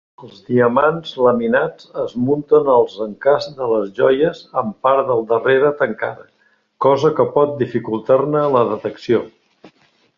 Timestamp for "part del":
4.87-5.23